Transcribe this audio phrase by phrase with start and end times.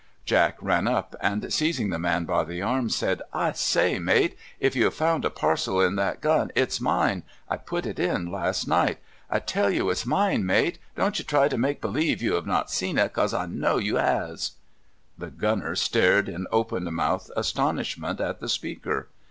[0.25, 4.75] Jack ran up, and, seizing the man by the arm, said: "I say, mate, if
[4.75, 7.21] you have found a parcel in that gun, it's mine!
[7.47, 8.97] I put it in last night.
[9.29, 10.79] I tell you it's mine, mate!
[10.95, 13.97] Don't you try to make believe you have not seen it, 'cos I know you
[13.97, 14.53] has."
[15.19, 19.09] The gunner stared in open mouthed astonishment at the speaker.